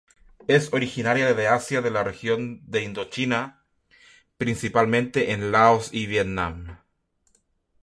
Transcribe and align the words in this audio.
Es 0.47 0.73
originaria 0.73 1.31
de 1.35 1.47
Asia 1.47 1.83
de 1.83 1.91
la 1.91 2.03
región 2.03 2.63
de 2.65 2.81
Indochina, 2.81 3.61
principalmente 4.39 5.31
en 5.31 5.51
Laos 5.51 5.93
y 5.93 6.07
Vietnam. 6.07 6.79